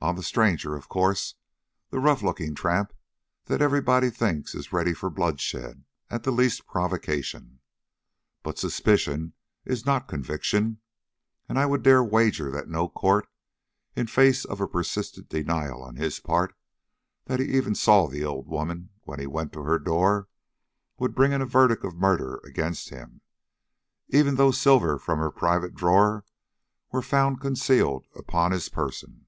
[0.00, 1.36] On the stranger, of course
[1.90, 2.92] the rough looking tramp
[3.44, 7.60] that everybody thinks is ready for bloodshed at the least provocation.
[8.42, 10.80] But suspicion is not conviction,
[11.48, 13.28] and I would dare wager that no court,
[13.94, 16.56] in face of a persistent denial on his part
[17.26, 20.26] that he even saw the old woman when he went to her door,
[20.98, 23.20] would bring in a verdict of murder against him,
[24.08, 26.24] even though silver from her private drawer
[26.90, 29.26] were found concealed upon his person.